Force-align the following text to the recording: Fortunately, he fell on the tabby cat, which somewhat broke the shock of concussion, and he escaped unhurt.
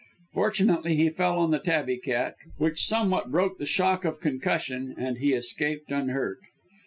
Fortunately, 0.33 0.95
he 0.95 1.11
fell 1.11 1.37
on 1.37 1.51
the 1.51 1.59
tabby 1.59 1.97
cat, 1.97 2.33
which 2.57 2.83
somewhat 2.87 3.29
broke 3.31 3.59
the 3.59 3.67
shock 3.67 4.03
of 4.03 4.19
concussion, 4.19 4.95
and 4.97 5.19
he 5.19 5.33
escaped 5.33 5.91
unhurt. 5.91 6.39